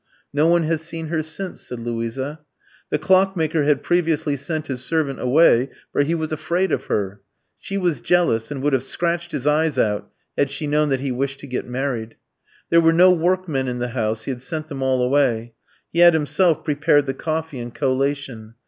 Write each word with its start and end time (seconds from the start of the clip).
"'No 0.33 0.47
one 0.47 0.63
has 0.63 0.81
seen 0.81 1.09
her 1.09 1.21
since,' 1.21 1.61
said 1.61 1.79
Luisa. 1.79 2.39
"The 2.89 2.97
clockmaker 2.97 3.65
had 3.65 3.83
previously 3.83 4.35
sent 4.35 4.65
his 4.65 4.83
servant 4.83 5.21
away, 5.21 5.69
for 5.93 6.01
he 6.01 6.15
was 6.15 6.31
afraid 6.31 6.71
of 6.71 6.85
her. 6.85 7.21
She 7.59 7.77
was 7.77 8.01
jealous, 8.01 8.49
and 8.49 8.63
would 8.63 8.73
have 8.73 8.81
scratched 8.81 9.31
his 9.31 9.45
eyes 9.45 9.77
out 9.77 10.09
had 10.35 10.49
she 10.49 10.65
known 10.65 10.89
that 10.89 11.01
he 11.01 11.11
wished 11.11 11.39
to 11.41 11.45
get 11.47 11.67
married. 11.67 12.15
"There 12.71 12.81
were 12.81 12.93
no 12.93 13.11
workmen 13.11 13.67
in 13.67 13.77
the 13.77 13.89
house, 13.89 14.23
he 14.23 14.31
had 14.31 14.41
sent 14.41 14.69
them 14.69 14.81
all 14.81 15.03
away; 15.03 15.53
he 15.93 15.99
had 15.99 16.15
himself 16.15 16.63
prepared 16.63 17.05
the 17.05 17.13
coffee 17.13 17.59
and 17.59 17.71
collation. 17.71 18.55